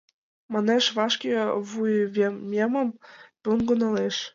Манеш, 0.53 0.85
вашке 0.97 1.29
вуйвемемым 1.69 2.89
поҥго 3.43 3.73
налеш. 3.81 4.17